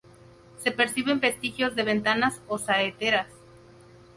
[0.57, 3.27] Se perciben vestigios de ventanas o saeteras.